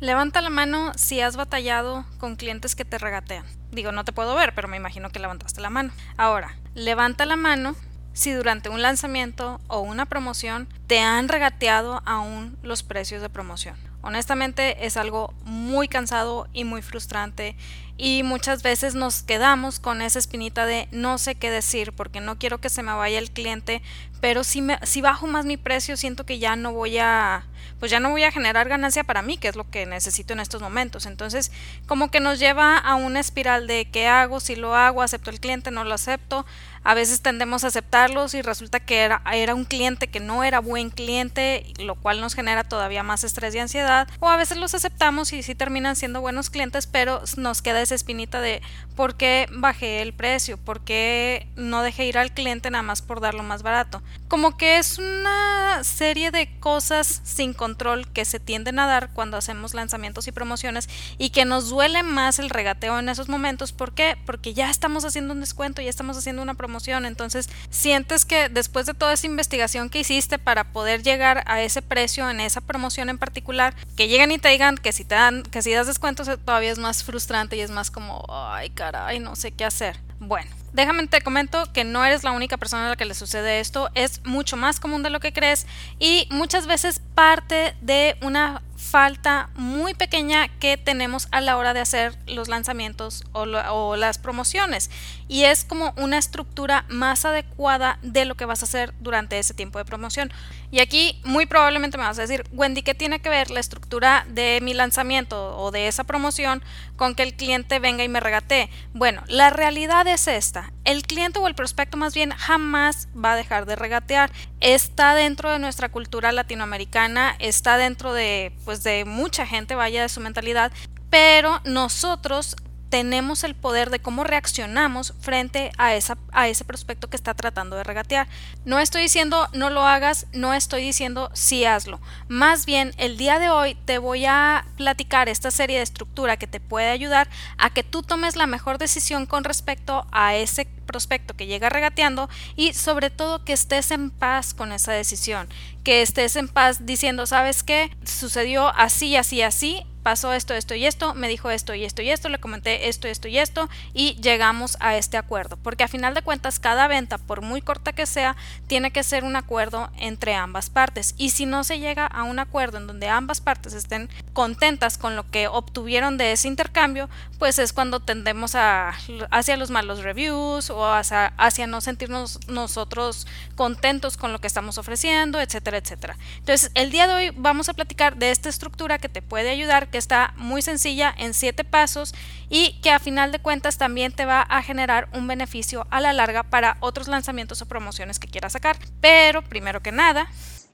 [0.00, 3.44] Levanta la mano si has batallado con clientes que te regatean.
[3.70, 5.92] Digo, no te puedo ver, pero me imagino que levantaste la mano.
[6.16, 7.76] Ahora, levanta la mano
[8.14, 13.89] si durante un lanzamiento o una promoción te han regateado aún los precios de promoción.
[14.02, 17.56] Honestamente es algo muy cansado y muy frustrante
[18.02, 22.38] y muchas veces nos quedamos con esa espinita de no sé qué decir porque no
[22.38, 23.82] quiero que se me vaya el cliente,
[24.22, 27.44] pero si, me, si bajo más mi precio siento que ya no voy a
[27.80, 30.40] pues ya no voy a generar ganancia para mí, que es lo que necesito en
[30.40, 31.06] estos momentos.
[31.06, 31.50] Entonces,
[31.86, 35.40] como que nos lleva a una espiral de qué hago, si lo hago, acepto el
[35.40, 36.44] cliente, no lo acepto.
[36.82, 39.20] A veces tendemos a aceptarlos y resulta que era,
[39.54, 43.58] un cliente que no era buen cliente, lo cual nos genera todavía más estrés y
[43.58, 44.08] ansiedad.
[44.18, 47.94] O a veces los aceptamos y sí terminan siendo buenos clientes, pero nos queda esa
[47.94, 48.62] espinita de
[48.96, 53.20] por qué bajé el precio, por qué no dejé ir al cliente nada más por
[53.20, 54.02] darlo más barato.
[54.28, 59.36] Como que es una serie de cosas sin control que se tienden a dar cuando
[59.36, 60.88] hacemos lanzamientos y promociones
[61.18, 63.72] y que nos duele más el regateo en esos momentos.
[63.72, 64.16] ¿Por qué?
[64.24, 66.69] Porque ya estamos haciendo un descuento, ya estamos haciendo una promoción
[67.04, 71.82] entonces sientes que después de toda esa investigación que hiciste para poder llegar a ese
[71.82, 75.42] precio en esa promoción en particular, que lleguen y te digan que si te dan,
[75.42, 79.20] que si das descuentos eh, todavía es más frustrante y es más como, ay caray,
[79.20, 79.98] no sé qué hacer.
[80.18, 83.60] Bueno, déjame te comento que no eres la única persona a la que le sucede
[83.60, 85.66] esto, es mucho más común de lo que crees
[85.98, 91.80] y muchas veces parte de una falta muy pequeña que tenemos a la hora de
[91.80, 94.90] hacer los lanzamientos o, las promociones
[95.28, 99.54] y es como una estructura más adecuada de lo que vas a hacer durante ese
[99.54, 100.32] tiempo de promoción.
[100.72, 104.24] Y aquí muy probablemente me vas a decir, Wendy, ¿qué tiene que ver la estructura
[104.28, 106.62] de mi lanzamiento o de esa promoción
[106.96, 108.70] con que el cliente venga y me regatee?
[108.92, 110.72] Bueno, la realidad es esta.
[110.84, 114.32] El cliente o el prospecto más bien jamás va a dejar de regatear.
[114.60, 120.08] Está dentro de nuestra cultura latinoamericana, está dentro de pues de mucha gente, vaya de
[120.08, 120.70] su mentalidad,
[121.10, 122.54] pero nosotros
[122.90, 127.76] tenemos el poder de cómo reaccionamos frente a, esa, a ese prospecto que está tratando
[127.76, 128.26] de regatear.
[128.64, 132.00] No estoy diciendo no lo hagas, no estoy diciendo sí hazlo.
[132.28, 136.48] Más bien, el día de hoy te voy a platicar esta serie de estructura que
[136.48, 141.34] te puede ayudar a que tú tomes la mejor decisión con respecto a ese prospecto
[141.34, 145.48] que llega regateando y sobre todo que estés en paz con esa decisión,
[145.84, 147.96] que estés en paz diciendo, ¿sabes qué?
[148.04, 152.10] Sucedió así, así, así, pasó esto, esto y esto, me dijo esto y esto y
[152.10, 155.56] esto, le comenté esto, esto y esto y llegamos a este acuerdo.
[155.56, 159.24] Porque a final de cuentas cada venta, por muy corta que sea, tiene que ser
[159.24, 161.14] un acuerdo entre ambas partes.
[161.18, 165.16] Y si no se llega a un acuerdo en donde ambas partes estén contentas con
[165.16, 168.92] lo que obtuvieron de ese intercambio, pues es cuando tendemos a,
[169.30, 174.78] hacia los malos reviews o hacia, hacia no sentirnos nosotros contentos con lo que estamos
[174.78, 176.16] ofreciendo, etcétera, etcétera.
[176.38, 179.89] Entonces, el día de hoy vamos a platicar de esta estructura que te puede ayudar
[179.90, 182.14] que está muy sencilla en siete pasos
[182.48, 186.12] y que a final de cuentas también te va a generar un beneficio a la
[186.12, 188.76] larga para otros lanzamientos o promociones que quieras sacar.
[189.00, 190.26] Pero primero que nada,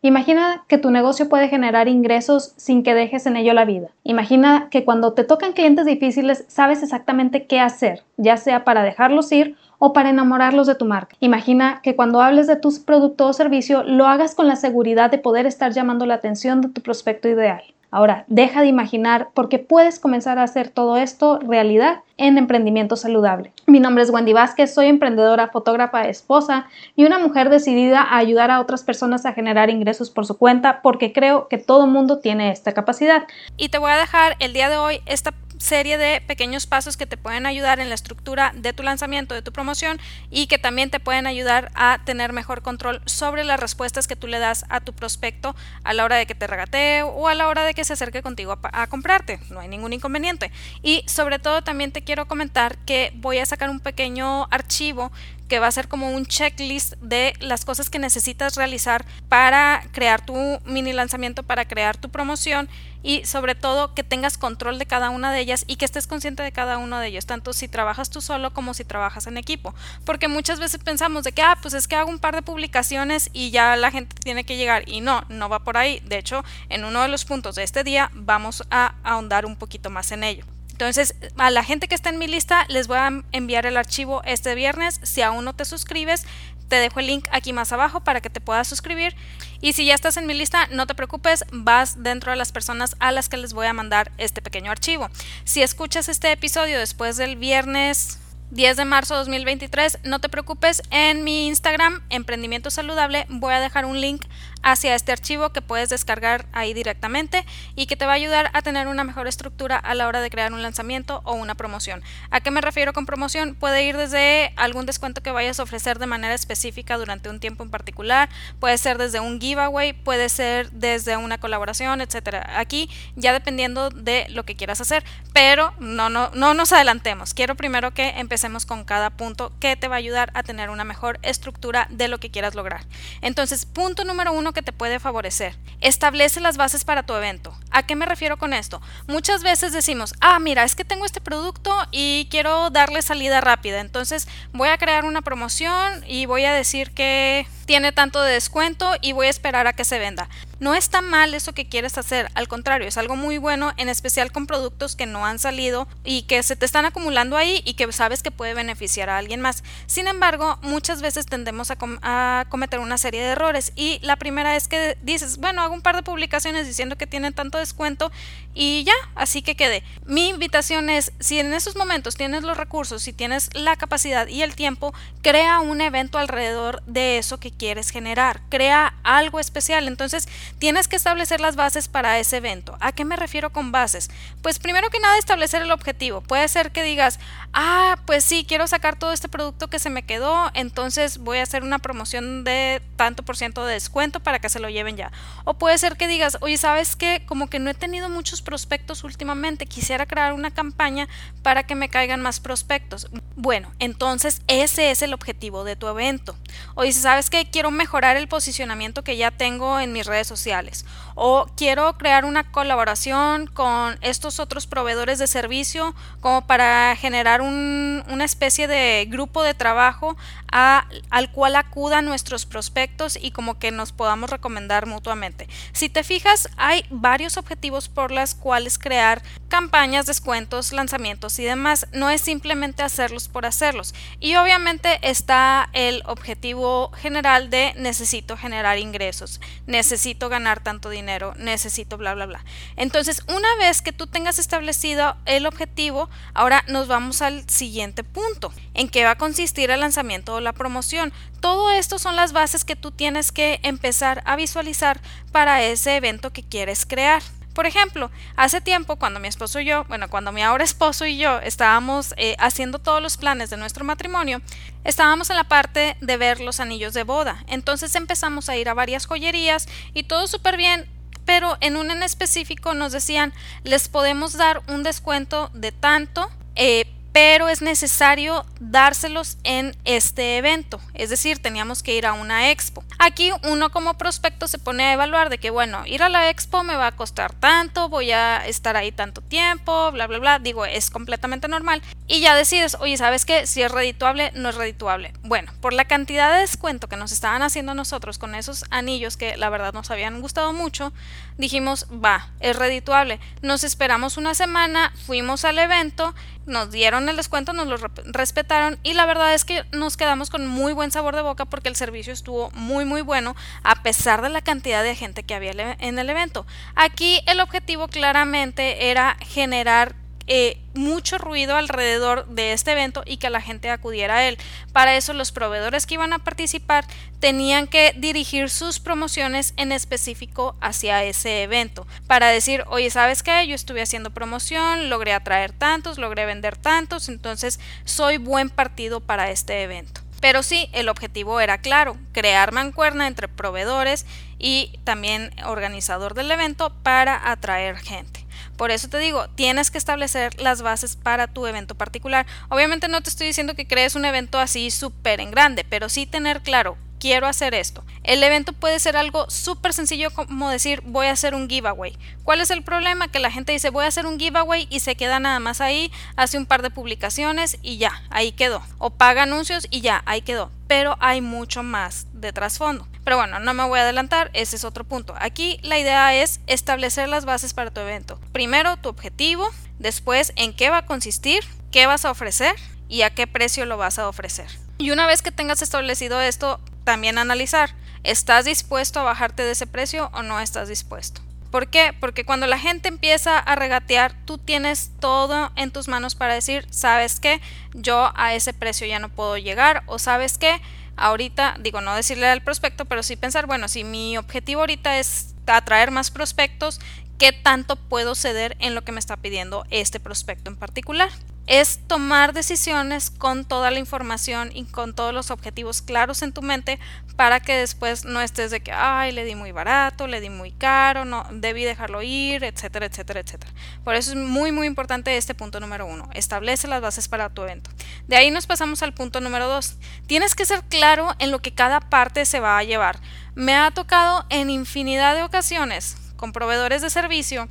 [0.02, 3.88] Imagina que tu negocio puede generar ingresos sin que dejes en ello la vida.
[4.04, 9.32] Imagina que cuando te tocan clientes difíciles sabes exactamente qué hacer, ya sea para dejarlos
[9.32, 11.16] ir o para enamorarlos de tu marca.
[11.20, 15.18] Imagina que cuando hables de tu producto o servicio lo hagas con la seguridad de
[15.18, 17.62] poder estar llamando la atención de tu prospecto ideal.
[17.96, 23.54] Ahora, deja de imaginar porque puedes comenzar a hacer todo esto realidad en emprendimiento saludable.
[23.66, 28.50] Mi nombre es Wendy Vázquez, soy emprendedora, fotógrafa, esposa y una mujer decidida a ayudar
[28.50, 32.50] a otras personas a generar ingresos por su cuenta porque creo que todo mundo tiene
[32.50, 33.22] esta capacidad.
[33.56, 37.06] Y te voy a dejar el día de hoy esta serie de pequeños pasos que
[37.06, 39.98] te pueden ayudar en la estructura de tu lanzamiento, de tu promoción
[40.30, 44.26] y que también te pueden ayudar a tener mejor control sobre las respuestas que tú
[44.26, 47.48] le das a tu prospecto a la hora de que te regatee o a la
[47.48, 49.40] hora de que se acerque contigo a, a comprarte.
[49.50, 50.50] No hay ningún inconveniente.
[50.82, 55.12] Y sobre todo también te quiero comentar que voy a sacar un pequeño archivo
[55.48, 60.24] que va a ser como un checklist de las cosas que necesitas realizar para crear
[60.24, 60.34] tu
[60.64, 62.68] mini lanzamiento, para crear tu promoción
[63.02, 66.42] y sobre todo que tengas control de cada una de ellas y que estés consciente
[66.42, 69.74] de cada uno de ellos, tanto si trabajas tú solo como si trabajas en equipo.
[70.04, 73.30] Porque muchas veces pensamos de que, ah, pues es que hago un par de publicaciones
[73.32, 76.00] y ya la gente tiene que llegar y no, no va por ahí.
[76.00, 79.88] De hecho, en uno de los puntos de este día vamos a ahondar un poquito
[79.88, 80.44] más en ello.
[80.76, 84.20] Entonces, a la gente que está en mi lista les voy a enviar el archivo
[84.26, 85.00] este viernes.
[85.04, 86.26] Si aún no te suscribes,
[86.68, 89.16] te dejo el link aquí más abajo para que te puedas suscribir.
[89.62, 92.94] Y si ya estás en mi lista, no te preocupes, vas dentro de las personas
[92.98, 95.08] a las que les voy a mandar este pequeño archivo.
[95.44, 98.18] Si escuchas este episodio después del viernes
[98.50, 99.98] 10 de marzo de 2023.
[100.04, 104.24] No te preocupes, en mi Instagram, Emprendimiento Saludable, voy a dejar un link
[104.62, 107.44] hacia este archivo que puedes descargar ahí directamente
[107.74, 110.30] y que te va a ayudar a tener una mejor estructura a la hora de
[110.30, 112.02] crear un lanzamiento o una promoción.
[112.30, 113.54] ¿A qué me refiero con promoción?
[113.54, 117.62] Puede ir desde algún descuento que vayas a ofrecer de manera específica durante un tiempo
[117.62, 118.28] en particular,
[118.60, 122.58] puede ser desde un giveaway, puede ser desde una colaboración, etcétera.
[122.58, 127.34] Aquí ya dependiendo de lo que quieras hacer, pero no, no, no nos adelantemos.
[127.34, 130.84] Quiero primero que empecemos con cada punto que te va a ayudar a tener una
[130.84, 132.84] mejor estructura de lo que quieras lograr.
[133.20, 135.54] Entonces, punto número uno que te puede favorecer.
[135.82, 137.54] Establece las bases para tu evento.
[137.70, 138.80] ¿A qué me refiero con esto?
[139.06, 143.80] Muchas veces decimos, ah, mira, es que tengo este producto y quiero darle salida rápida.
[143.80, 148.92] Entonces voy a crear una promoción y voy a decir que tiene tanto de descuento
[149.02, 150.28] y voy a esperar a que se venda.
[150.58, 154.32] No está mal eso que quieres hacer, al contrario, es algo muy bueno, en especial
[154.32, 157.92] con productos que no han salido y que se te están acumulando ahí y que
[157.92, 159.64] sabes que puede beneficiar a alguien más.
[159.86, 164.66] Sin embargo, muchas veces tendemos a, cometer una serie de errores y la primera es
[164.68, 168.10] que dices, bueno, hago un par de publicaciones diciendo que tienen tanto descuento
[168.54, 169.82] y ya, así que quede.
[170.06, 174.42] Mi invitación es, si en esos momentos tienes los recursos, si tienes la capacidad y
[174.42, 179.88] el tiempo, crea un evento alrededor de eso que quieres generar, crea algo especial.
[179.88, 182.76] Entonces, tienes que establecer las bases para ese evento.
[182.80, 184.10] ¿A qué me refiero con bases?
[184.42, 186.20] Pues primero que nada, establecer el objetivo.
[186.20, 187.18] Puede ser que digas,
[187.52, 191.42] ah, pues sí, quiero sacar todo este producto que se me quedó, entonces voy a
[191.42, 195.12] hacer una promoción de tanto por ciento de descuento para que se lo lleven ya.
[195.44, 197.24] O puede ser que digas, oye, ¿sabes qué?
[197.26, 201.08] Como que no he tenido muchos prospectos últimamente, quisiera crear una campaña
[201.42, 203.08] para que me caigan más prospectos.
[203.36, 206.36] Bueno, entonces ese es el objetivo de tu evento.
[206.74, 207.45] O ¿sabes qué?
[207.50, 210.84] Quiero mejorar el posicionamiento que ya tengo en mis redes sociales.
[211.14, 218.24] O quiero crear una colaboración con estos otros proveedores de servicio como para generar una
[218.24, 220.16] especie de grupo de trabajo
[220.50, 225.48] al cual acudan nuestros prospectos y como que nos podamos recomendar mutuamente.
[225.72, 231.86] Si te fijas, hay varios objetivos por los cuales crear campañas, descuentos, lanzamientos y demás.
[231.92, 233.94] No es simplemente hacerlos por hacerlos.
[234.20, 241.96] Y obviamente está el objetivo general de necesito generar ingresos, necesito ganar tanto dinero, necesito
[241.98, 242.44] bla, bla, bla.
[242.76, 248.52] Entonces, una vez que tú tengas establecido el objetivo, ahora nos vamos al siguiente punto,
[248.74, 251.12] en qué va a consistir el lanzamiento o la promoción.
[251.40, 255.00] Todo esto son las bases que tú tienes que empezar a visualizar
[255.30, 257.22] para ese evento que quieres crear.
[257.56, 261.16] Por ejemplo, hace tiempo cuando mi esposo y yo, bueno, cuando mi ahora esposo y
[261.16, 264.42] yo estábamos eh, haciendo todos los planes de nuestro matrimonio,
[264.84, 267.44] estábamos en la parte de ver los anillos de boda.
[267.46, 270.86] Entonces empezamos a ir a varias joyerías y todo súper bien,
[271.24, 273.32] pero en un en específico nos decían,
[273.64, 276.84] les podemos dar un descuento de tanto, eh,
[277.16, 282.84] pero es necesario dárselos en este evento, es decir, teníamos que ir a una expo.
[282.98, 286.62] Aquí uno como prospecto se pone a evaluar de que, bueno, ir a la expo
[286.62, 290.66] me va a costar tanto, voy a estar ahí tanto tiempo, bla, bla, bla, digo,
[290.66, 291.80] es completamente normal.
[292.06, 293.46] Y ya decides, oye, ¿sabes qué?
[293.46, 295.14] Si es redituable, no es redituable.
[295.22, 299.38] Bueno, por la cantidad de descuento que nos estaban haciendo nosotros con esos anillos que
[299.38, 300.92] la verdad nos habían gustado mucho,
[301.38, 303.20] dijimos, va, es redituable.
[303.40, 306.14] Nos esperamos una semana, fuimos al evento
[306.46, 307.76] nos dieron el descuento, nos lo
[308.06, 311.68] respetaron y la verdad es que nos quedamos con muy buen sabor de boca porque
[311.68, 315.46] el servicio estuvo muy muy bueno a pesar de la cantidad de gente que había
[315.78, 316.46] en el evento.
[316.74, 319.94] Aquí el objetivo claramente era generar
[320.26, 324.38] eh, mucho ruido alrededor de este evento y que la gente acudiera a él.
[324.72, 326.84] Para eso los proveedores que iban a participar
[327.20, 331.86] tenían que dirigir sus promociones en específico hacia ese evento.
[332.06, 333.46] Para decir, oye, ¿sabes qué?
[333.46, 339.30] Yo estuve haciendo promoción, logré atraer tantos, logré vender tantos, entonces soy buen partido para
[339.30, 340.02] este evento.
[340.20, 344.06] Pero sí, el objetivo era claro, crear mancuerna entre proveedores
[344.38, 348.25] y también organizador del evento para atraer gente.
[348.56, 352.26] Por eso te digo, tienes que establecer las bases para tu evento particular.
[352.48, 356.06] Obviamente no te estoy diciendo que crees un evento así súper en grande, pero sí
[356.06, 357.84] tener claro quiero hacer esto.
[358.02, 361.96] El evento puede ser algo súper sencillo como decir voy a hacer un giveaway.
[362.24, 363.08] ¿Cuál es el problema?
[363.08, 365.90] Que la gente dice voy a hacer un giveaway y se queda nada más ahí,
[366.16, 368.62] hace un par de publicaciones y ya, ahí quedó.
[368.78, 370.50] O paga anuncios y ya, ahí quedó.
[370.68, 372.86] Pero hay mucho más de trasfondo.
[373.04, 375.14] Pero bueno, no me voy a adelantar, ese es otro punto.
[375.20, 378.18] Aquí la idea es establecer las bases para tu evento.
[378.32, 379.48] Primero tu objetivo,
[379.78, 382.56] después en qué va a consistir, qué vas a ofrecer
[382.88, 384.48] y a qué precio lo vas a ofrecer.
[384.78, 389.66] Y una vez que tengas establecido esto, también analizar, ¿estás dispuesto a bajarte de ese
[389.66, 391.20] precio o no estás dispuesto?
[391.50, 391.94] ¿Por qué?
[392.00, 396.66] Porque cuando la gente empieza a regatear, tú tienes todo en tus manos para decir,
[396.70, 397.42] ¿sabes qué?
[397.74, 400.60] Yo a ese precio ya no puedo llegar o sabes qué?
[400.96, 405.34] ahorita, digo, no decirle al prospecto, pero sí pensar, bueno, si mi objetivo ahorita es
[405.46, 406.80] atraer más prospectos,
[407.18, 411.10] ¿qué tanto puedo ceder en lo que me está pidiendo este prospecto en particular?
[411.46, 416.42] Es tomar decisiones con toda la información y con todos los objetivos claros en tu
[416.42, 416.78] mente
[417.16, 420.52] para que después no estés de que, ay, le di muy barato, le di muy
[420.52, 423.52] caro, no, debí dejarlo ir, etcétera, etcétera, etcétera.
[423.84, 426.08] Por eso es muy, muy importante este punto número uno.
[426.12, 427.70] Establece las bases para tu evento.
[428.06, 429.76] De ahí nos pasamos al punto número dos.
[430.06, 433.00] Tienes que ser claro en lo que cada parte se va a llevar.
[433.34, 437.48] Me ha tocado en infinidad de ocasiones con proveedores de servicio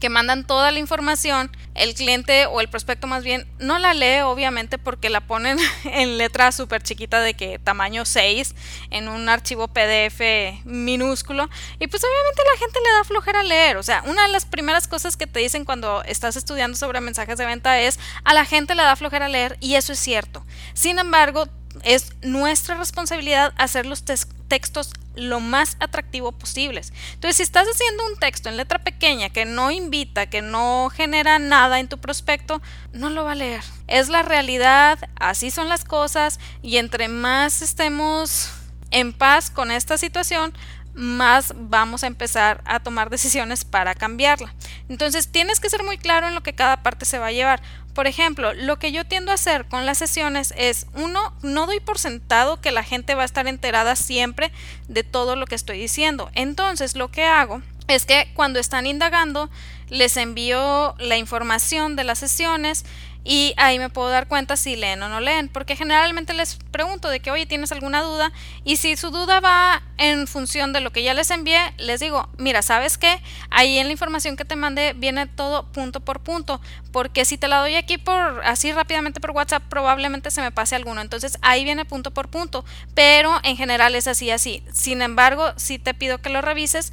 [0.00, 4.20] que mandan toda la información, el cliente o el prospecto más bien no la lee
[4.22, 8.54] obviamente porque la ponen en letra súper chiquita de que tamaño 6
[8.90, 10.20] en un archivo PDF
[10.64, 14.44] minúsculo y pues obviamente la gente le da flojera leer, o sea, una de las
[14.44, 18.44] primeras cosas que te dicen cuando estás estudiando sobre mensajes de venta es a la
[18.44, 20.44] gente le da flojera leer y eso es cierto.
[20.74, 21.48] Sin embargo,
[21.82, 24.04] es nuestra responsabilidad hacer los
[24.48, 26.92] textos lo más atractivo posibles.
[27.14, 31.38] Entonces, si estás haciendo un texto en letra pequeña que no invita, que no genera
[31.38, 32.60] nada en tu prospecto,
[32.92, 33.62] no lo va a leer.
[33.86, 38.50] Es la realidad, así son las cosas y entre más estemos
[38.90, 40.52] en paz con esta situación,
[40.94, 44.54] más vamos a empezar a tomar decisiones para cambiarla.
[44.88, 47.62] Entonces tienes que ser muy claro en lo que cada parte se va a llevar.
[47.96, 51.80] Por ejemplo, lo que yo tiendo a hacer con las sesiones es, uno, no doy
[51.80, 54.52] por sentado que la gente va a estar enterada siempre
[54.86, 56.30] de todo lo que estoy diciendo.
[56.34, 59.48] Entonces lo que hago es que cuando están indagando,
[59.88, 62.84] les envío la información de las sesiones
[63.28, 67.08] y ahí me puedo dar cuenta si leen o no leen, porque generalmente les pregunto
[67.08, 68.32] de que, oye, ¿tienes alguna duda?
[68.62, 72.28] Y si su duda va en función de lo que ya les envié, les digo,
[72.38, 73.20] mira, ¿sabes qué?
[73.50, 76.60] Ahí en la información que te mandé viene todo punto por punto,
[76.92, 80.76] porque si te la doy aquí por así rápidamente por WhatsApp, probablemente se me pase
[80.76, 81.00] alguno.
[81.00, 82.64] Entonces ahí viene punto por punto,
[82.94, 84.62] pero en general es así, así.
[84.72, 86.92] Sin embargo, si te pido que lo revises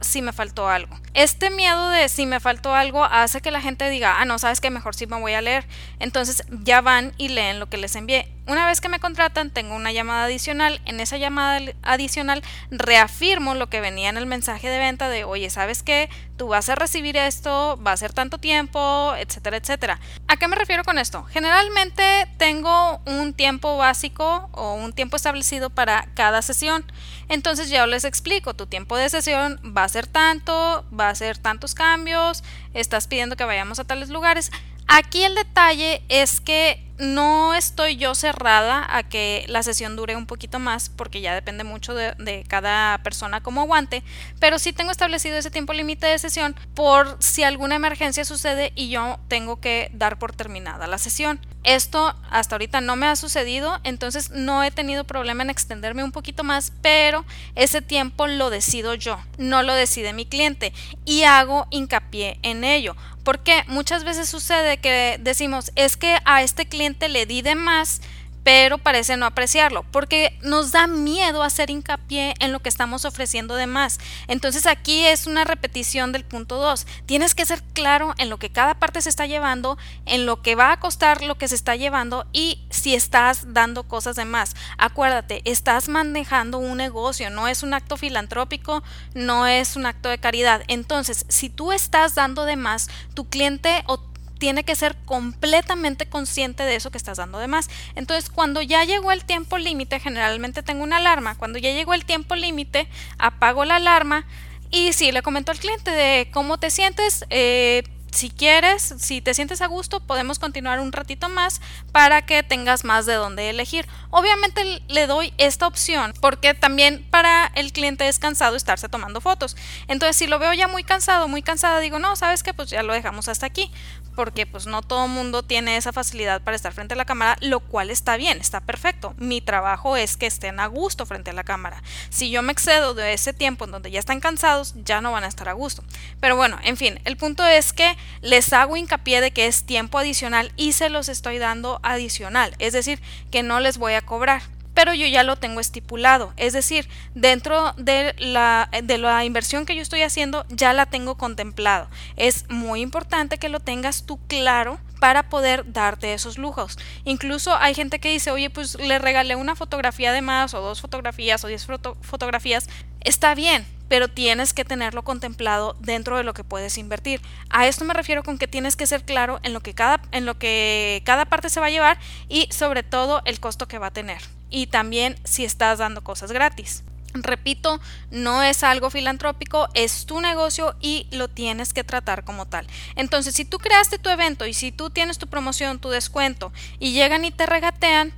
[0.00, 0.98] si me faltó algo.
[1.14, 4.60] Este miedo de si me faltó algo hace que la gente diga, ah, no, sabes
[4.60, 5.66] que mejor sí me voy a leer.
[5.98, 8.28] Entonces ya van y leen lo que les envié.
[8.44, 10.80] Una vez que me contratan, tengo una llamada adicional.
[10.84, 15.48] En esa llamada adicional reafirmo lo que venía en el mensaje de venta de, oye,
[15.48, 16.10] ¿sabes qué?
[16.36, 20.00] Tú vas a recibir esto, va a ser tanto tiempo, etcétera, etcétera.
[20.26, 21.22] ¿A qué me refiero con esto?
[21.24, 26.84] Generalmente tengo un tiempo básico o un tiempo establecido para cada sesión.
[27.28, 31.38] Entonces ya les explico, tu tiempo de sesión va a ser tanto, va a ser
[31.38, 32.42] tantos cambios,
[32.74, 34.50] estás pidiendo que vayamos a tales lugares.
[34.88, 40.26] Aquí el detalle es que no estoy yo cerrada a que la sesión dure un
[40.26, 44.04] poquito más porque ya depende mucho de, cada persona como aguante,
[44.38, 48.88] pero sí tengo establecido ese tiempo límite de sesión por si alguna emergencia sucede y
[48.88, 51.40] yo tengo que dar por terminada la sesión.
[51.64, 56.12] Esto hasta ahorita no me ha sucedido, entonces no he tenido problema en extenderme un
[56.12, 60.72] poquito más, pero ese tiempo lo decido yo, no lo decide mi cliente
[61.04, 62.96] y hago hincapié en ello.
[63.24, 68.00] Porque muchas veces sucede que decimos, es que a este cliente le di de más,
[68.44, 73.54] pero parece no apreciarlo, porque nos da miedo hacer hincapié en lo que estamos ofreciendo
[73.54, 73.98] de más.
[74.28, 76.86] Entonces aquí es una repetición del punto 2.
[77.06, 80.54] Tienes que ser claro en lo que cada parte se está llevando, en lo que
[80.54, 84.54] va a costar lo que se está llevando y si estás dando cosas de más.
[84.78, 88.82] Acuérdate, estás manejando un negocio, no es un acto filantrópico,
[89.14, 90.62] no es un acto de caridad.
[90.68, 94.11] Entonces, si tú estás dando de más, tu cliente o
[94.42, 97.70] tiene que ser completamente consciente de eso que estás dando de más.
[97.94, 101.36] Entonces, cuando ya llegó el tiempo límite, generalmente tengo una alarma.
[101.36, 104.26] Cuando ya llegó el tiempo límite, apago la alarma
[104.68, 107.24] y sí, le comento al cliente de cómo te sientes.
[107.30, 111.60] Eh, si quieres, si te sientes a gusto, podemos continuar un ratito más
[111.92, 113.88] para que tengas más de dónde elegir.
[114.10, 119.56] Obviamente le doy esta opción porque también para el cliente es cansado estarse tomando fotos.
[119.88, 122.82] Entonces, si lo veo ya muy cansado, muy cansada, digo, no, sabes que pues ya
[122.82, 123.70] lo dejamos hasta aquí
[124.14, 127.60] porque pues no todo mundo tiene esa facilidad para estar frente a la cámara, lo
[127.60, 129.14] cual está bien, está perfecto.
[129.16, 131.82] Mi trabajo es que estén a gusto frente a la cámara.
[132.10, 135.24] Si yo me excedo de ese tiempo en donde ya están cansados, ya no van
[135.24, 135.82] a estar a gusto.
[136.20, 139.98] Pero bueno, en fin, el punto es que les hago hincapié de que es tiempo
[139.98, 144.42] adicional y se los estoy dando adicional, es decir, que no les voy a cobrar
[144.74, 146.32] pero yo ya lo tengo estipulado.
[146.36, 151.16] Es decir, dentro de la, de la inversión que yo estoy haciendo, ya la tengo
[151.16, 151.88] contemplado.
[152.16, 156.78] Es muy importante que lo tengas tú claro para poder darte esos lujos.
[157.02, 160.80] Incluso hay gente que dice, oye, pues le regalé una fotografía de más o dos
[160.80, 161.66] fotografías o diez
[162.02, 162.68] fotografías.
[163.00, 167.20] Está bien, pero tienes que tenerlo contemplado dentro de lo que puedes invertir.
[167.50, 170.24] A esto me refiero con que tienes que ser claro en lo que cada, en
[170.24, 173.88] lo que cada parte se va a llevar y sobre todo el costo que va
[173.88, 174.22] a tener.
[174.50, 176.84] y también si estás dando cosas gratis.
[177.14, 182.66] Repito, no es algo filantrópico, es tu negocio y lo tienes que tratar como tal.
[182.96, 186.92] Entonces, si tú creaste tu evento y si tú tienes tu promoción, tu descuento y
[186.92, 188.12] llegan y te regatean,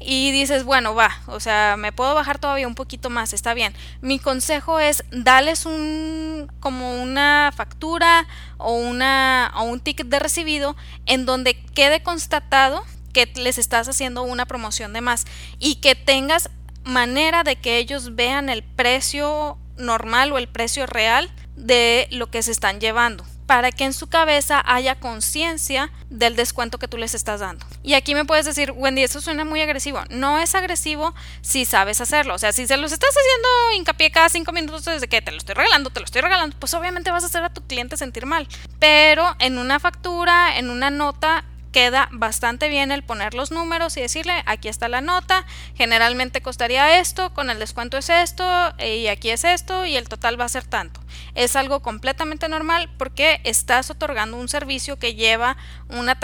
[0.00, 3.74] y dices, bueno, va, o sea, me puedo bajar todavía un poquito más, está bien.
[4.00, 8.26] Mi consejo es darles un como una factura
[8.58, 10.76] o una o un ticket de recibido
[11.06, 15.24] en donde quede constatado que les estás haciendo una promoción de más
[15.58, 16.50] y que tengas
[16.84, 22.42] manera de que ellos vean el precio normal o el precio real de lo que
[22.42, 27.14] se están llevando para que en su cabeza haya conciencia del descuento que tú les
[27.14, 27.64] estás dando.
[27.82, 30.02] Y aquí me puedes decir, Wendy, eso suena muy agresivo.
[30.10, 32.34] No es agresivo si sabes hacerlo.
[32.34, 35.38] O sea, si se los estás haciendo hincapié cada cinco minutos desde que te lo
[35.38, 38.26] estoy regalando, te lo estoy regalando, pues obviamente vas a hacer a tu cliente sentir
[38.26, 38.46] mal.
[38.78, 44.00] Pero en una factura, en una nota, queda bastante bien el poner los números y
[44.00, 48.44] decirle aquí está la nota, generalmente costaría esto, con el descuento es esto
[48.78, 51.00] y aquí es esto y el total va a ser tanto.
[51.34, 55.56] Es algo completamente normal porque estás otorgando un servicio que lleva
[55.88, 56.18] una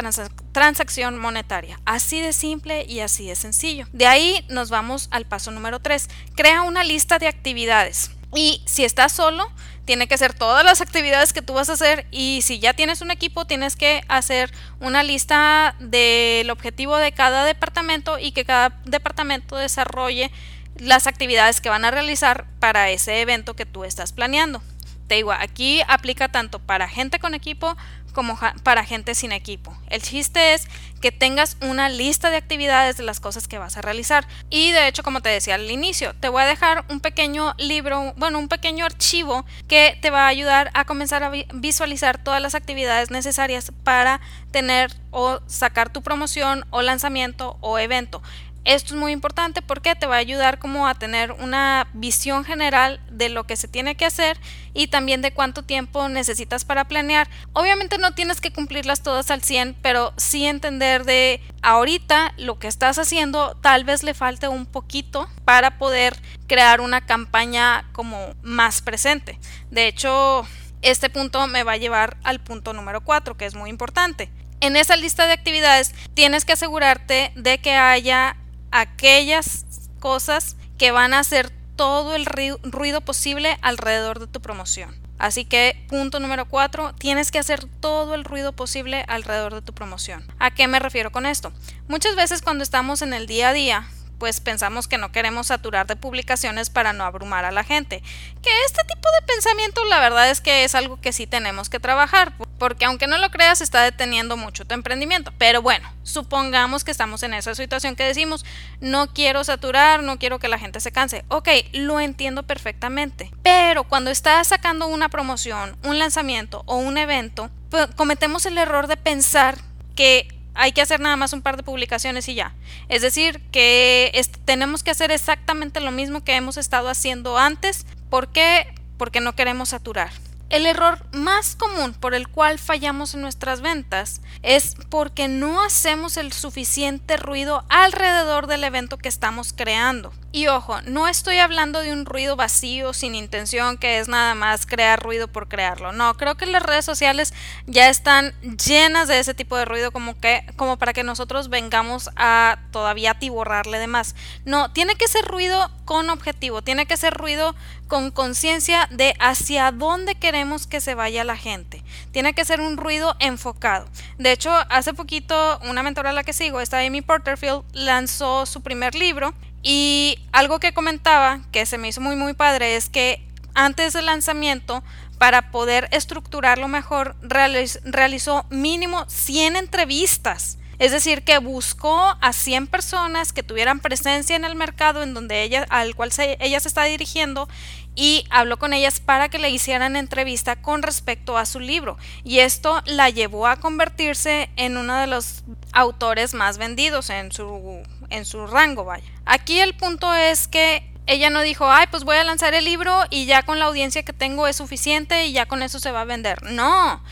[0.52, 1.80] transacción monetaria.
[1.84, 3.86] Así de simple y así de sencillo.
[3.92, 6.08] De ahí nos vamos al paso número 3.
[6.34, 8.10] Crea una lista de actividades.
[8.34, 9.50] Y si estás solo,
[9.84, 13.00] tiene que ser todas las actividades que tú vas a hacer y si ya tienes
[13.02, 14.50] un equipo tienes que hacer
[14.80, 20.30] una lista del objetivo de cada departamento y que cada departamento desarrolle
[20.76, 24.62] las actividades que van a realizar para ese evento que tú estás planeando.
[25.06, 27.76] Te digo, aquí aplica tanto para gente con equipo
[28.14, 29.76] como para gente sin equipo.
[29.90, 30.68] El chiste es
[31.02, 34.26] que tengas una lista de actividades de las cosas que vas a realizar.
[34.48, 38.14] Y de hecho, como te decía al inicio, te voy a dejar un pequeño libro,
[38.16, 42.54] bueno, un pequeño archivo que te va a ayudar a comenzar a visualizar todas las
[42.54, 44.20] actividades necesarias para
[44.50, 48.22] tener o sacar tu promoción o lanzamiento o evento.
[48.64, 52.98] Esto es muy importante porque te va a ayudar como a tener una visión general
[53.10, 54.38] de lo que se tiene que hacer
[54.72, 57.28] y también de cuánto tiempo necesitas para planear.
[57.52, 62.68] Obviamente no tienes que cumplirlas todas al 100, pero sí entender de ahorita lo que
[62.68, 68.80] estás haciendo tal vez le falte un poquito para poder crear una campaña como más
[68.80, 69.38] presente.
[69.70, 70.46] De hecho,
[70.80, 74.30] este punto me va a llevar al punto número 4, que es muy importante.
[74.60, 78.36] En esa lista de actividades tienes que asegurarte de que haya
[78.74, 79.64] aquellas
[80.00, 84.94] cosas que van a hacer todo el ruido posible alrededor de tu promoción.
[85.16, 89.72] Así que punto número 4, tienes que hacer todo el ruido posible alrededor de tu
[89.72, 90.26] promoción.
[90.40, 91.52] ¿A qué me refiero con esto?
[91.86, 95.86] Muchas veces cuando estamos en el día a día, pues pensamos que no queremos saturar
[95.86, 98.02] de publicaciones para no abrumar a la gente.
[98.42, 101.80] Que este tipo de pensamiento la verdad es que es algo que sí tenemos que
[101.80, 105.32] trabajar, porque aunque no lo creas está deteniendo mucho tu emprendimiento.
[105.38, 108.44] Pero bueno, supongamos que estamos en esa situación que decimos,
[108.80, 111.24] no quiero saturar, no quiero que la gente se canse.
[111.28, 113.30] Ok, lo entiendo perfectamente.
[113.42, 118.86] Pero cuando estás sacando una promoción, un lanzamiento o un evento, pues, cometemos el error
[118.86, 119.58] de pensar
[119.96, 122.54] que hay que hacer nada más un par de publicaciones y ya.
[122.88, 124.12] Es decir, que
[124.44, 127.86] tenemos que hacer exactamente lo mismo que hemos estado haciendo antes.
[128.10, 128.72] ¿Por qué?
[128.96, 130.12] Porque no queremos saturar.
[130.54, 136.16] El error más común por el cual fallamos en nuestras ventas es porque no hacemos
[136.16, 140.12] el suficiente ruido alrededor del evento que estamos creando.
[140.30, 144.64] Y ojo, no estoy hablando de un ruido vacío sin intención que es nada más
[144.64, 145.92] crear ruido por crearlo.
[145.92, 147.32] No, creo que las redes sociales
[147.66, 152.10] ya están llenas de ese tipo de ruido como que como para que nosotros vengamos
[152.16, 154.14] a todavía atiborrarle de más.
[154.44, 157.54] No, tiene que ser ruido con objetivo, tiene que ser ruido
[157.86, 161.82] con conciencia de hacia dónde queremos que se vaya la gente.
[162.12, 163.86] Tiene que ser un ruido enfocado.
[164.18, 168.62] De hecho, hace poquito una mentora a la que sigo, esta Amy Porterfield, lanzó su
[168.62, 173.26] primer libro y algo que comentaba que se me hizo muy muy padre es que
[173.54, 174.82] antes del lanzamiento,
[175.18, 180.58] para poder estructurarlo mejor, realizó mínimo 100 entrevistas.
[180.78, 185.42] Es decir, que buscó a 100 personas que tuvieran presencia en el mercado en donde
[185.42, 187.48] ella, al cual ella se está dirigiendo
[187.94, 191.96] y habló con ellas para que le hicieran entrevista con respecto a su libro.
[192.24, 197.82] Y esto la llevó a convertirse en uno de los autores más vendidos en su
[198.10, 199.04] en su rango, vaya.
[199.24, 203.02] Aquí el punto es que ella no dijo, ay, pues voy a lanzar el libro
[203.10, 206.02] y ya con la audiencia que tengo es suficiente y ya con eso se va
[206.02, 206.42] a vender.
[206.44, 207.02] No,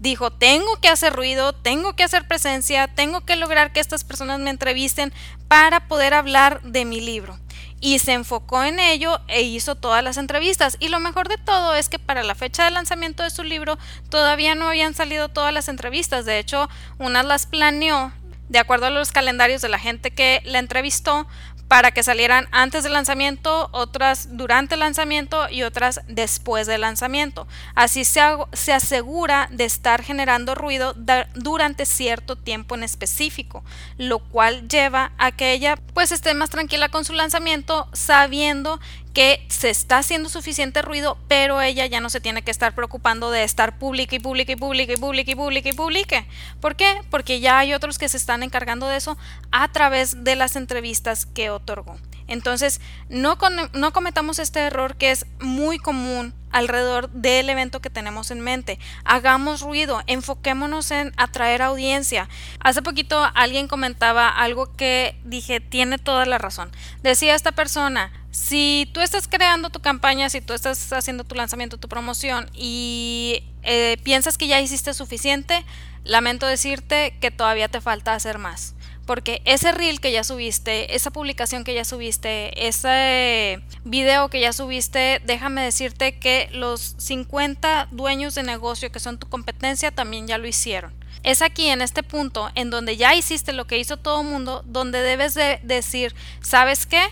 [0.00, 4.38] dijo, tengo que hacer ruido, tengo que hacer presencia, tengo que lograr que estas personas
[4.38, 5.12] me entrevisten
[5.48, 7.38] para poder hablar de mi libro.
[7.82, 10.78] Y se enfocó en ello e hizo todas las entrevistas.
[10.80, 13.76] Y lo mejor de todo es que para la fecha de lanzamiento de su libro
[14.08, 16.24] todavía no habían salido todas las entrevistas.
[16.24, 18.12] De hecho, unas las planeó
[18.48, 21.26] de acuerdo a los calendarios de la gente que la entrevistó,
[21.68, 27.46] para que salieran antes del lanzamiento, otras durante el lanzamiento y otras después del lanzamiento.
[27.74, 28.20] Así se,
[28.52, 30.94] se asegura de estar generando ruido
[31.34, 33.64] durante cierto tiempo en específico,
[33.96, 38.80] lo cual lleva a que ella pues esté más tranquila con su lanzamiento sabiendo
[39.12, 43.30] que se está haciendo suficiente ruido, pero ella ya no se tiene que estar preocupando
[43.30, 46.26] de estar pública y pública y pública y pública y pública y publique.
[46.60, 47.02] ¿Por qué?
[47.10, 49.18] Porque ya hay otros que se están encargando de eso
[49.50, 51.98] a través de las entrevistas que otorgó.
[52.26, 53.36] Entonces, no,
[53.74, 58.78] no cometamos este error que es muy común alrededor del evento que tenemos en mente.
[59.04, 62.28] Hagamos ruido, enfoquémonos en atraer audiencia.
[62.60, 66.70] Hace poquito alguien comentaba algo que dije, tiene toda la razón.
[67.02, 71.76] Decía esta persona, si tú estás creando tu campaña, si tú estás haciendo tu lanzamiento,
[71.76, 75.64] tu promoción y eh, piensas que ya hiciste suficiente,
[76.02, 78.74] lamento decirte que todavía te falta hacer más.
[79.04, 84.54] Porque ese reel que ya subiste, esa publicación que ya subiste, ese video que ya
[84.54, 90.38] subiste, déjame decirte que los 50 dueños de negocio que son tu competencia también ya
[90.38, 90.94] lo hicieron.
[91.22, 94.62] Es aquí en este punto en donde ya hiciste lo que hizo todo el mundo,
[94.66, 97.02] donde debes de decir, ¿sabes qué?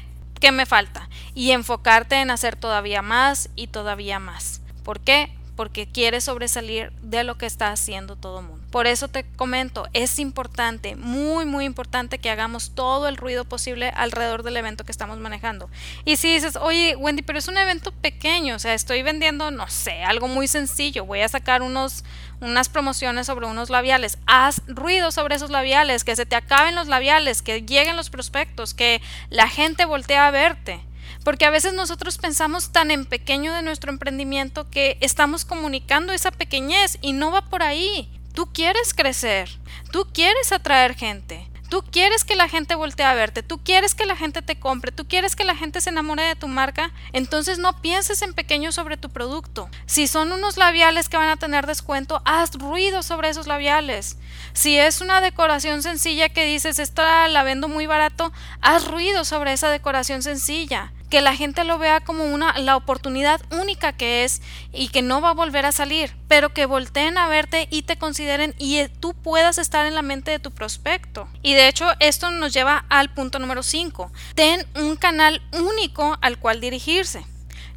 [0.40, 1.08] ¿Qué me falta?
[1.34, 4.62] Y enfocarte en hacer todavía más y todavía más.
[4.82, 5.36] ¿Por qué?
[5.54, 8.59] Porque quieres sobresalir de lo que está haciendo todo el mundo.
[8.70, 13.90] Por eso te comento, es importante, muy, muy importante que hagamos todo el ruido posible
[13.96, 15.68] alrededor del evento que estamos manejando.
[16.04, 19.68] Y si dices, oye, Wendy, pero es un evento pequeño, o sea, estoy vendiendo, no
[19.68, 22.04] sé, algo muy sencillo, voy a sacar unos,
[22.40, 24.18] unas promociones sobre unos labiales.
[24.26, 28.72] Haz ruido sobre esos labiales, que se te acaben los labiales, que lleguen los prospectos,
[28.72, 30.80] que la gente voltee a verte.
[31.24, 36.30] Porque a veces nosotros pensamos tan en pequeño de nuestro emprendimiento que estamos comunicando esa
[36.30, 38.19] pequeñez y no va por ahí.
[38.34, 39.50] Tú quieres crecer,
[39.90, 44.06] tú quieres atraer gente, tú quieres que la gente voltee a verte, tú quieres que
[44.06, 47.58] la gente te compre, tú quieres que la gente se enamore de tu marca, entonces
[47.58, 49.68] no pienses en pequeño sobre tu producto.
[49.86, 54.16] Si son unos labiales que van a tener descuento, haz ruido sobre esos labiales.
[54.52, 59.52] Si es una decoración sencilla que dices, esta la vendo muy barato, haz ruido sobre
[59.52, 64.40] esa decoración sencilla que la gente lo vea como una la oportunidad única que es
[64.72, 67.98] y que no va a volver a salir, pero que volteen a verte y te
[67.98, 71.28] consideren y eh, tú puedas estar en la mente de tu prospecto.
[71.42, 74.12] Y de hecho, esto nos lleva al punto número 5.
[74.34, 77.24] Ten un canal único al cual dirigirse.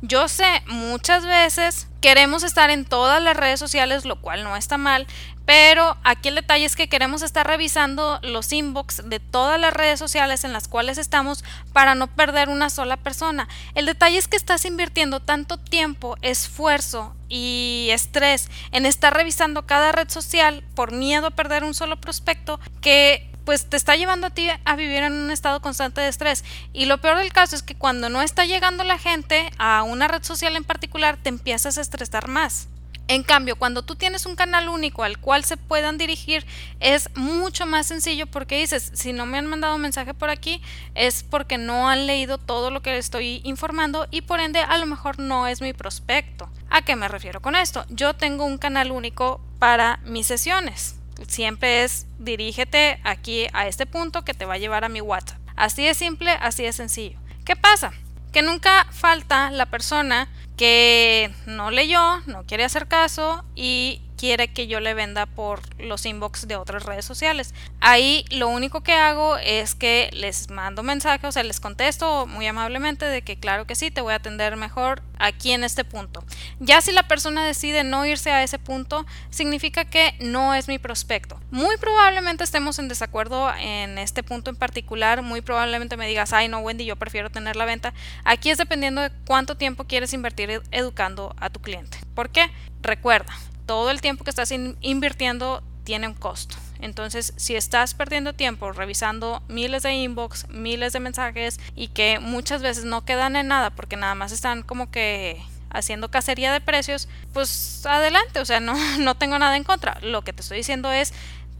[0.06, 4.78] Yo sé, muchas veces queremos estar en todas las redes sociales, lo cual no está
[4.78, 5.08] mal,
[5.46, 10.00] pero aquí el detalle es que queremos estar revisando los inbox de todas las redes
[10.00, 13.48] sociales en las cuales estamos para no perder una sola persona.
[13.76, 19.94] El detalle es que estás invirtiendo tanto tiempo, esfuerzo y estrés en estar revisando cada
[19.94, 24.30] red social por miedo a perder un solo prospecto que pues te está llevando a
[24.30, 26.44] ti a vivir en un estado constante de estrés.
[26.74, 30.08] Y lo peor del caso es que cuando no está llegando la gente a una
[30.08, 32.68] red social en particular, te empiezas a estresar más.
[33.10, 36.46] En cambio, cuando tú tienes un canal único al cual se puedan dirigir,
[36.80, 40.62] es mucho más sencillo porque dices, si no me han mandado mensaje por aquí,
[40.96, 44.86] es porque no han leído todo lo que estoy informando y por ende a lo
[44.86, 46.50] mejor no es mi prospecto.
[46.70, 47.86] ¿A qué me refiero con esto?
[47.90, 50.96] Yo tengo un canal único para mis sesiones.
[51.28, 55.40] Siempre es dirígete aquí a este punto que te va a llevar a mi WhatsApp.
[55.56, 57.20] Así de simple, así de sencillo.
[57.46, 57.92] ¿Qué pasa?
[58.32, 64.68] Que nunca falta la persona que no leyó, no quiere hacer caso y quiere que
[64.68, 67.54] yo le venda por los inbox de otras redes sociales.
[67.82, 72.48] Ahí lo único que hago es que les mando mensajes, o sea, les contesto muy
[72.48, 76.24] amablemente de que claro que sí, te voy a atender mejor aquí en este punto.
[76.62, 80.80] Ya si la persona decide no irse a ese punto, significa que no es mi
[80.80, 81.38] prospecto.
[81.52, 86.48] Muy probablemente estemos en desacuerdo en este punto en particular, muy probablemente me digas, ay
[86.48, 87.94] no Wendy, yo prefiero tener la venta.
[88.24, 91.98] Aquí es dependiendo de cuánto tiempo quieres invertir educando a tu cliente.
[92.16, 92.50] ¿Por qué?
[92.82, 93.34] Recuerda,
[93.66, 96.56] todo el tiempo que estás invirtiendo tiene un costo.
[96.80, 102.62] Entonces, si estás perdiendo tiempo revisando miles de inbox, miles de mensajes y que muchas
[102.62, 107.08] veces no quedan en nada porque nada más están como que haciendo cacería de precios,
[107.34, 109.98] pues adelante, o sea, no, no tengo nada en contra.
[110.02, 111.14] Lo que te estoy diciendo es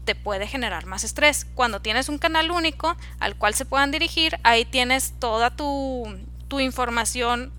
[0.04, 1.46] te puede generar más estrés.
[1.54, 6.04] Cuando tienes un canal único al cual se puedan dirigir, ahí tienes toda tu,
[6.48, 7.52] tu información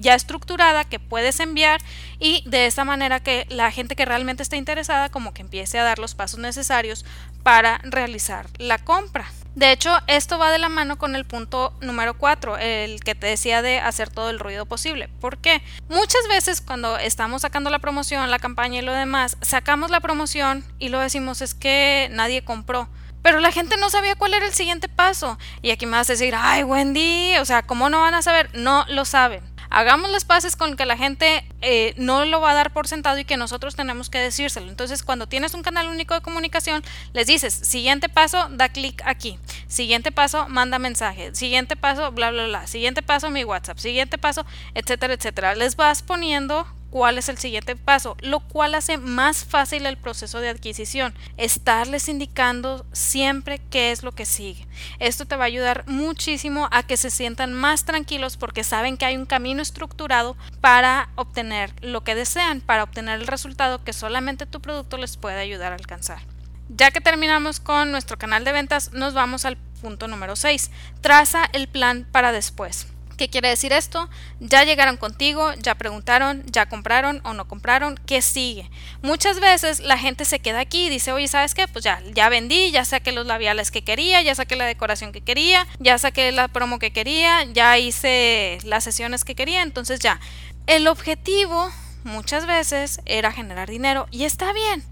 [0.00, 1.80] ya estructurada que puedes enviar
[2.18, 5.84] y de esa manera que la gente que realmente está interesada como que empiece a
[5.84, 7.04] dar los pasos necesarios
[7.42, 9.30] para realizar la compra.
[9.56, 13.26] De hecho, esto va de la mano con el punto número 4, el que te
[13.26, 15.08] decía de hacer todo el ruido posible.
[15.20, 15.60] ¿Por qué?
[15.88, 20.64] Muchas veces cuando estamos sacando la promoción, la campaña y lo demás, sacamos la promoción
[20.78, 22.88] y lo decimos es que nadie compró.
[23.22, 25.38] pero la gente no sabía cuál era el siguiente paso.
[25.62, 28.50] Y aquí me vas a decir, ay Wendy, o sea, ¿cómo no van a saber?
[28.54, 29.42] No lo saben.
[29.70, 33.18] Hagamos las paces con que la gente eh, no lo va a dar por sentado
[33.18, 34.68] y que nosotros tenemos que decírselo.
[34.68, 39.38] Entonces, cuando tienes un canal único de comunicación, les dices, siguiente paso, da clic aquí.
[39.68, 41.34] Siguiente paso, manda mensaje.
[41.34, 42.66] Siguiente paso, bla, bla, bla.
[42.66, 43.78] Siguiente paso, mi WhatsApp.
[43.78, 45.54] Siguiente paso, etcétera, etcétera.
[45.54, 50.40] Les vas poniendo cuál es el siguiente paso, lo cual hace más fácil el proceso
[50.40, 54.66] de adquisición, estarles indicando siempre qué es lo que sigue.
[54.98, 59.06] Esto te va a ayudar muchísimo a que se sientan más tranquilos porque saben que
[59.06, 64.46] hay un camino estructurado para obtener lo que desean, para obtener el resultado que solamente
[64.46, 66.20] tu producto les puede ayudar a alcanzar.
[66.68, 70.70] Ya que terminamos con nuestro canal de ventas, nos vamos al punto número 6.
[71.00, 72.86] Traza el plan para después.
[73.20, 74.08] ¿Qué quiere decir esto?
[74.38, 78.70] Ya llegaron contigo, ya preguntaron, ya compraron o no compraron, ¿qué sigue?
[79.02, 81.68] Muchas veces la gente se queda aquí y dice, oye, ¿sabes qué?
[81.68, 85.20] Pues ya, ya vendí, ya saqué los labiales que quería, ya saqué la decoración que
[85.20, 90.18] quería, ya saqué la promo que quería, ya hice las sesiones que quería, entonces ya.
[90.66, 91.70] El objetivo
[92.04, 94.82] muchas veces era generar dinero y está bien.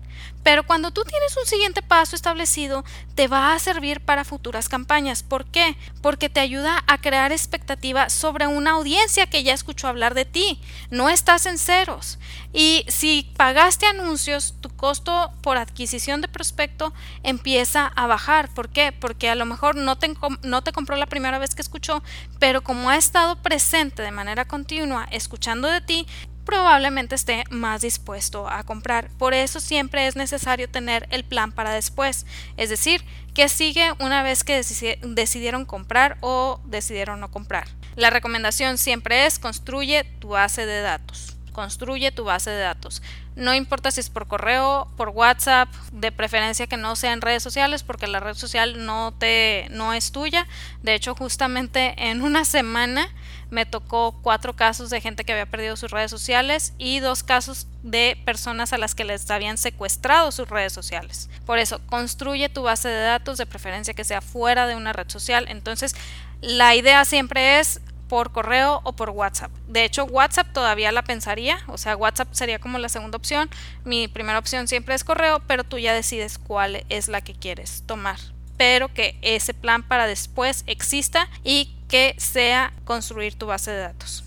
[0.43, 5.23] Pero cuando tú tienes un siguiente paso establecido, te va a servir para futuras campañas.
[5.23, 5.77] ¿Por qué?
[6.01, 10.61] Porque te ayuda a crear expectativa sobre una audiencia que ya escuchó hablar de ti.
[10.91, 12.19] No estás en ceros.
[12.53, 18.49] Y si pagaste anuncios, tu costo por adquisición de prospecto empieza a bajar.
[18.55, 18.93] ¿Por qué?
[18.93, 22.03] Porque a lo mejor no te, no te compró la primera vez que escuchó,
[22.39, 26.07] pero como ha estado presente de manera continua escuchando de ti,
[26.49, 29.11] probablemente esté más dispuesto a comprar.
[29.19, 32.25] Por eso siempre es necesario tener el plan para después,
[32.57, 34.63] es decir, que sigue una vez que
[35.03, 37.69] decidieron comprar o decidieron no comprar.
[37.97, 41.38] La recomendación siempre es construye tu base de datos.
[41.59, 43.03] Construye tu base de datos.
[43.35, 47.43] No importa si es por correo, por WhatsApp, de preferencia que no sea en redes
[47.43, 50.47] sociales, porque la red social no te no es tuya.
[50.85, 53.09] De hecho, justamente en una semana
[53.51, 57.67] me tocó cuatro casos de gente que había perdido sus redes sociales y dos casos
[57.83, 61.29] de personas a las que les habían secuestrado sus redes sociales.
[61.45, 65.09] Por eso, construye tu base de datos, de preferencia que sea fuera de una red
[65.09, 65.47] social.
[65.49, 65.97] Entonces,
[66.41, 69.51] la idea siempre es por correo o por WhatsApp.
[69.67, 73.49] De hecho, WhatsApp todavía la pensaría, o sea, WhatsApp sería como la segunda opción.
[73.85, 77.83] Mi primera opción siempre es correo, pero tú ya decides cuál es la que quieres
[77.87, 78.19] tomar.
[78.57, 84.25] Pero que ese plan para después exista y que sea construir tu base de datos.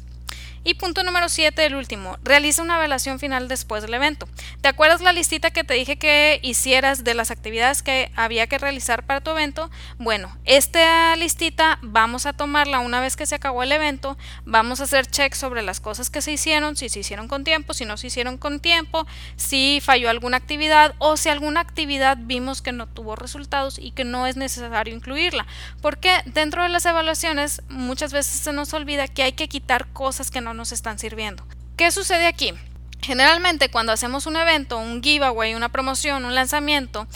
[0.63, 4.29] Y punto número 7, el último, realiza una evaluación final después del evento.
[4.61, 8.59] ¿Te acuerdas la listita que te dije que hicieras de las actividades que había que
[8.59, 9.71] realizar para tu evento?
[9.97, 14.83] Bueno, esta listita vamos a tomarla una vez que se acabó el evento, vamos a
[14.83, 17.97] hacer check sobre las cosas que se hicieron, si se hicieron con tiempo, si no
[17.97, 22.85] se hicieron con tiempo, si falló alguna actividad o si alguna actividad vimos que no
[22.85, 25.47] tuvo resultados y que no es necesario incluirla.
[25.81, 30.29] Porque dentro de las evaluaciones muchas veces se nos olvida que hay que quitar cosas
[30.29, 31.45] que no nos están sirviendo.
[31.77, 32.53] ¿Qué sucede aquí?
[33.01, 37.07] Generalmente cuando hacemos un evento, un giveaway, una promoción, un lanzamiento,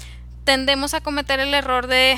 [0.43, 2.17] tendemos a cometer el error de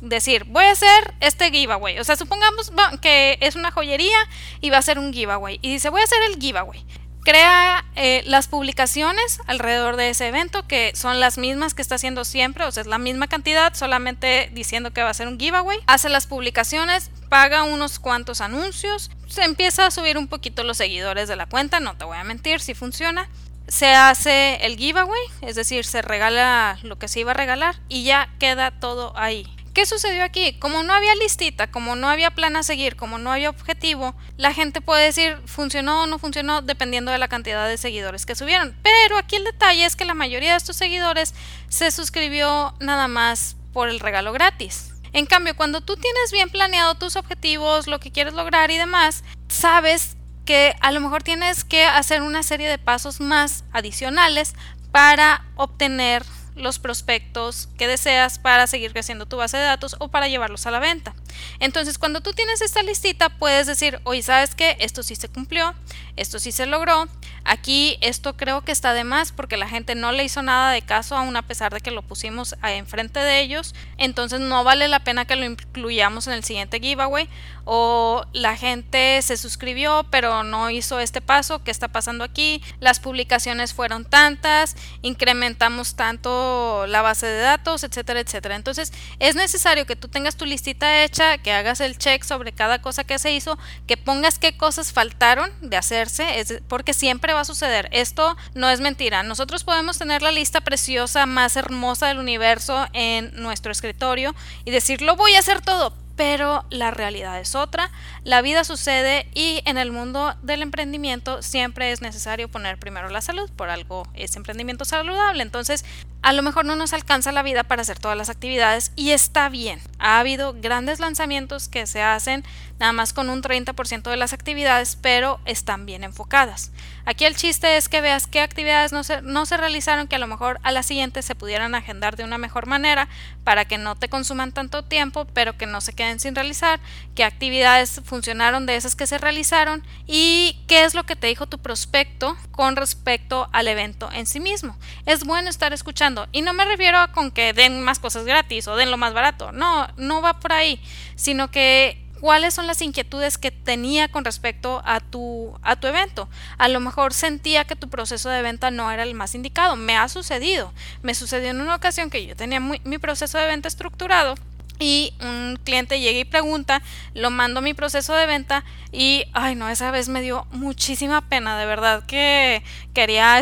[0.00, 1.98] decir, voy a hacer este giveaway.
[1.98, 4.18] O sea, supongamos que es una joyería
[4.60, 5.58] y va a ser un giveaway.
[5.62, 6.84] Y dice, voy a hacer el giveaway
[7.24, 12.24] crea eh, las publicaciones alrededor de ese evento, que son las mismas que está haciendo
[12.24, 15.78] siempre, o sea, es la misma cantidad, solamente diciendo que va a ser un giveaway.
[15.86, 21.28] Hace las publicaciones, paga unos cuantos anuncios, se empieza a subir un poquito los seguidores
[21.28, 23.28] de la cuenta, no te voy a mentir, si funciona.
[23.66, 28.04] Se hace el giveaway, es decir, se regala lo que se iba a regalar y
[28.04, 29.53] ya queda todo ahí.
[29.74, 30.56] ¿Qué sucedió aquí?
[30.60, 34.54] Como no había listita, como no había plan a seguir, como no había objetivo, la
[34.54, 38.76] gente puede decir funcionó o no funcionó dependiendo de la cantidad de seguidores que subieron.
[38.84, 41.34] Pero aquí el detalle es que la mayoría de estos seguidores
[41.68, 44.94] se suscribió nada más por el regalo gratis.
[45.12, 49.24] En cambio, cuando tú tienes bien planeado tus objetivos, lo que quieres lograr y demás,
[49.48, 54.54] sabes que a lo mejor tienes que hacer una serie de pasos más adicionales
[54.92, 56.24] para obtener
[56.54, 60.70] los prospectos que deseas para seguir creciendo tu base de datos o para llevarlos a
[60.70, 61.14] la venta.
[61.58, 64.76] Entonces, cuando tú tienes esta listita, puedes decir, oye, ¿sabes qué?
[64.78, 65.74] Esto sí se cumplió,
[66.16, 67.08] esto sí se logró,
[67.44, 70.82] aquí esto creo que está de más porque la gente no le hizo nada de
[70.82, 75.00] caso aún a pesar de que lo pusimos enfrente de ellos, entonces no vale la
[75.00, 77.28] pena que lo incluyamos en el siguiente giveaway
[77.64, 82.62] o la gente se suscribió pero no hizo este paso, ¿qué está pasando aquí?
[82.80, 88.56] Las publicaciones fueron tantas, incrementamos tanto la base de datos, etcétera, etcétera.
[88.56, 92.80] Entonces, es necesario que tú tengas tu listita hecha que hagas el check sobre cada
[92.80, 97.40] cosa que se hizo, que pongas qué cosas faltaron de hacerse, es porque siempre va
[97.40, 97.88] a suceder.
[97.92, 99.22] Esto no es mentira.
[99.22, 105.02] Nosotros podemos tener la lista preciosa más hermosa del universo en nuestro escritorio y decir,
[105.02, 107.90] lo voy a hacer todo, pero la realidad es otra,
[108.22, 113.20] la vida sucede y en el mundo del emprendimiento siempre es necesario poner primero la
[113.20, 115.84] salud, por algo es emprendimiento saludable, entonces
[116.22, 119.50] a lo mejor no nos alcanza la vida para hacer todas las actividades y está
[119.50, 119.80] bien.
[119.98, 122.44] Ha habido grandes lanzamientos que se hacen
[122.78, 126.72] nada más con un 30% de las actividades, pero están bien enfocadas.
[127.06, 130.18] Aquí el chiste es que veas qué actividades no se, no se realizaron que a
[130.18, 133.08] lo mejor a la siguiente se pudieran agendar de una mejor manera
[133.44, 136.80] para que no te consuman tanto tiempo, pero que no se queden sin realizar,
[137.14, 141.46] qué actividades funcionaron de esas que se realizaron y qué es lo que te dijo
[141.46, 144.76] tu prospecto con respecto al evento en sí mismo.
[145.04, 148.66] Es bueno estar escuchando y no me refiero a con que den más cosas gratis
[148.66, 150.80] o den lo más barato, no, no va por ahí,
[151.16, 156.28] sino que cuáles son las inquietudes que tenía con respecto a tu, a tu evento.
[156.58, 159.76] A lo mejor sentía que tu proceso de venta no era el más indicado.
[159.76, 160.72] Me ha sucedido.
[161.02, 164.34] Me sucedió en una ocasión que yo tenía mi proceso de venta estructurado
[164.78, 166.82] y un cliente llega y pregunta,
[167.14, 171.58] lo mando mi proceso de venta y, ay no, esa vez me dio muchísima pena,
[171.58, 173.40] de verdad que quería,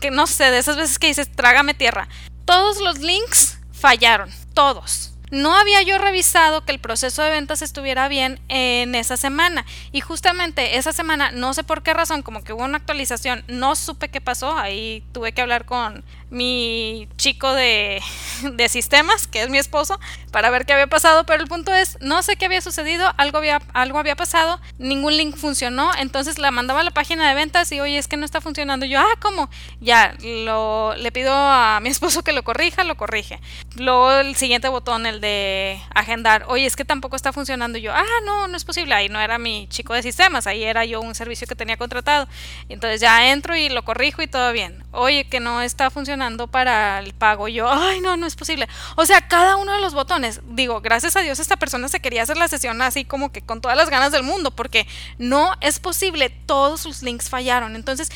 [0.00, 2.08] que no sé, de esas veces que dices, trágame tierra.
[2.46, 8.08] Todos los links fallaron, todos no había yo revisado que el proceso de ventas estuviera
[8.08, 9.66] bien en esa semana.
[9.92, 13.74] Y justamente esa semana no sé por qué razón como que hubo una actualización no
[13.74, 18.02] supe qué pasó ahí tuve que hablar con mi chico de,
[18.42, 19.98] de, sistemas, que es mi esposo,
[20.30, 23.38] para ver qué había pasado, pero el punto es, no sé qué había sucedido, algo
[23.38, 27.70] había, algo había pasado, ningún link funcionó, entonces la mandaba a la página de ventas
[27.72, 28.86] y oye, es que no está funcionando.
[28.86, 29.48] yo, ah, ¿cómo?
[29.80, 33.40] Ya, lo, le pido a mi esposo que lo corrija, lo corrige.
[33.76, 37.78] Luego el siguiente botón, el de agendar, oye, es que tampoco está funcionando.
[37.78, 40.84] yo, ah, no, no es posible, ahí no era mi chico de sistemas, ahí era
[40.84, 42.28] yo un servicio que tenía contratado.
[42.68, 44.83] Entonces ya entro y lo corrijo y todo bien.
[44.94, 47.48] Oye, que no está funcionando para el pago.
[47.48, 48.68] Yo, ay, no, no es posible.
[48.96, 52.22] O sea, cada uno de los botones, digo, gracias a Dios esta persona se quería
[52.22, 54.86] hacer la sesión así como que con todas las ganas del mundo, porque
[55.18, 57.74] no es posible, todos sus links fallaron.
[57.74, 58.10] Entonces,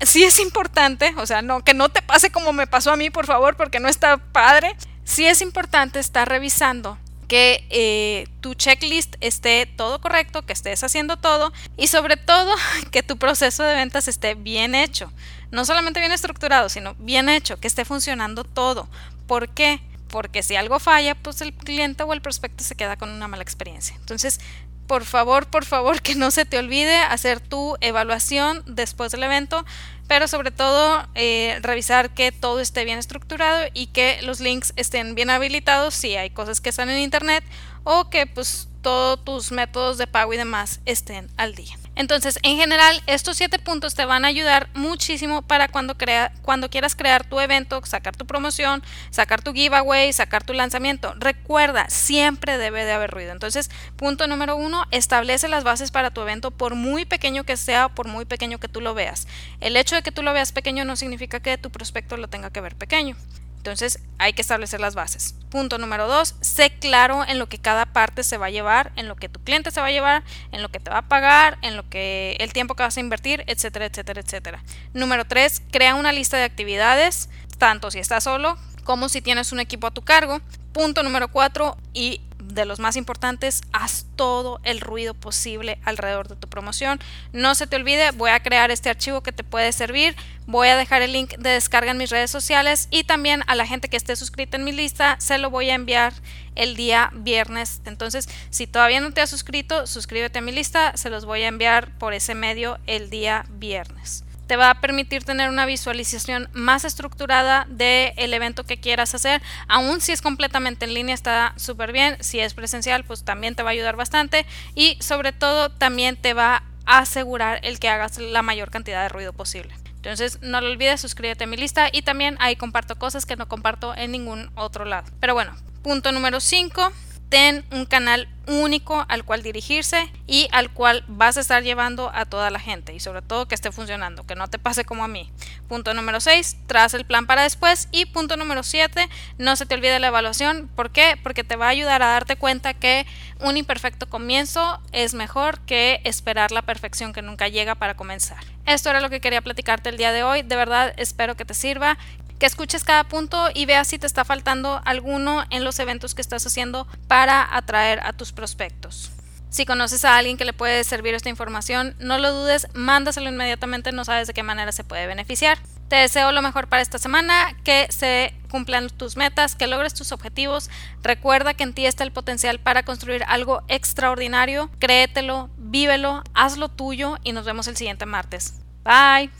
[0.00, 3.10] sí es importante, o sea, no, que no te pase como me pasó a mí,
[3.10, 4.76] por favor, porque no está padre.
[5.04, 11.16] Sí es importante estar revisando que eh, tu checklist esté todo correcto, que estés haciendo
[11.16, 12.54] todo y sobre todo
[12.90, 15.12] que tu proceso de ventas esté bien hecho
[15.54, 18.88] no solamente bien estructurado, sino bien hecho, que esté funcionando todo.
[19.26, 19.80] ¿Por qué?
[20.08, 23.42] Porque si algo falla, pues el cliente o el prospecto se queda con una mala
[23.42, 23.96] experiencia.
[23.96, 24.40] Entonces,
[24.86, 29.64] por favor, por favor, que no se te olvide hacer tu evaluación después del evento,
[30.08, 35.14] pero sobre todo eh, revisar que todo esté bien estructurado y que los links estén
[35.14, 37.44] bien habilitados si hay cosas que están en internet
[37.84, 41.76] o que pues todos tus métodos de pago y demás estén al día.
[41.96, 46.68] Entonces, en general, estos siete puntos te van a ayudar muchísimo para cuando, crea, cuando
[46.68, 51.14] quieras crear tu evento, sacar tu promoción, sacar tu giveaway, sacar tu lanzamiento.
[51.18, 53.32] Recuerda, siempre debe de haber ruido.
[53.32, 57.88] Entonces, punto número uno, establece las bases para tu evento por muy pequeño que sea,
[57.88, 59.26] por muy pequeño que tú lo veas.
[59.60, 62.50] El hecho de que tú lo veas pequeño no significa que tu prospecto lo tenga
[62.50, 63.16] que ver pequeño.
[63.64, 65.36] Entonces hay que establecer las bases.
[65.48, 69.08] Punto número dos, sé claro en lo que cada parte se va a llevar, en
[69.08, 70.22] lo que tu cliente se va a llevar,
[70.52, 73.00] en lo que te va a pagar, en lo que el tiempo que vas a
[73.00, 74.62] invertir, etcétera, etcétera, etcétera.
[74.92, 79.60] Número tres, crea una lista de actividades, tanto si estás solo como si tienes un
[79.60, 80.42] equipo a tu cargo.
[80.74, 82.20] Punto número cuatro, y
[82.54, 87.00] de los más importantes, haz todo el ruido posible alrededor de tu promoción.
[87.32, 90.16] No se te olvide, voy a crear este archivo que te puede servir.
[90.46, 93.66] Voy a dejar el link de descarga en mis redes sociales y también a la
[93.66, 96.12] gente que esté suscrita en mi lista se lo voy a enviar
[96.54, 97.80] el día viernes.
[97.84, 101.48] Entonces, si todavía no te has suscrito, suscríbete a mi lista, se los voy a
[101.48, 106.84] enviar por ese medio el día viernes te va a permitir tener una visualización más
[106.84, 109.42] estructurada del evento que quieras hacer.
[109.68, 112.16] Aún si es completamente en línea está súper bien.
[112.20, 114.46] Si es presencial, pues también te va a ayudar bastante.
[114.74, 119.08] Y sobre todo también te va a asegurar el que hagas la mayor cantidad de
[119.08, 119.74] ruido posible.
[119.96, 123.48] Entonces no lo olvides, suscríbete a mi lista y también ahí comparto cosas que no
[123.48, 125.10] comparto en ningún otro lado.
[125.18, 126.92] Pero bueno, punto número 5
[127.28, 132.26] ten un canal único al cual dirigirse y al cual vas a estar llevando a
[132.26, 135.08] toda la gente y sobre todo que esté funcionando, que no te pase como a
[135.08, 135.30] mí.
[135.68, 139.74] Punto número 6, traza el plan para después y punto número 7, no se te
[139.74, 140.68] olvide la evaluación.
[140.74, 141.18] ¿Por qué?
[141.22, 143.06] Porque te va a ayudar a darte cuenta que
[143.40, 148.44] un imperfecto comienzo es mejor que esperar la perfección que nunca llega para comenzar.
[148.66, 150.42] Esto era lo que quería platicarte el día de hoy.
[150.42, 151.98] De verdad espero que te sirva
[152.38, 156.22] que escuches cada punto y veas si te está faltando alguno en los eventos que
[156.22, 159.10] estás haciendo para atraer a tus prospectos.
[159.54, 163.92] Si conoces a alguien que le puede servir esta información, no lo dudes, mándaselo inmediatamente,
[163.92, 165.58] no sabes de qué manera se puede beneficiar.
[165.88, 170.10] Te deseo lo mejor para esta semana, que se cumplan tus metas, que logres tus
[170.10, 170.70] objetivos.
[171.04, 174.70] Recuerda que en ti está el potencial para construir algo extraordinario.
[174.80, 178.54] Créetelo, vívelo, hazlo tuyo y nos vemos el siguiente martes.
[178.82, 179.30] Bye.